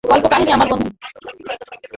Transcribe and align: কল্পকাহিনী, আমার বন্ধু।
কল্পকাহিনী, 0.03 0.51
আমার 0.51 0.67
বন্ধু। 0.71 0.87